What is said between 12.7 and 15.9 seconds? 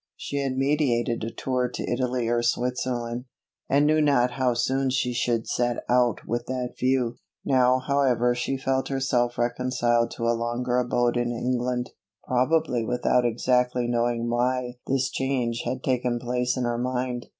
without exactly knowing why this change had